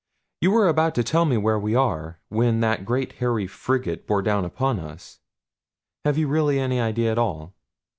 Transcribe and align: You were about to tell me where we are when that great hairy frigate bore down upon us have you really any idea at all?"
You 0.41 0.49
were 0.49 0.67
about 0.67 0.95
to 0.95 1.03
tell 1.03 1.25
me 1.25 1.37
where 1.37 1.59
we 1.59 1.75
are 1.75 2.17
when 2.29 2.59
that 2.61 2.85
great 2.85 3.11
hairy 3.19 3.45
frigate 3.45 4.07
bore 4.07 4.23
down 4.23 4.45
upon 4.45 4.79
us 4.79 5.19
have 6.05 6.17
you 6.17 6.27
really 6.27 6.57
any 6.59 6.81
idea 6.81 7.11
at 7.11 7.19
all?" 7.19 7.53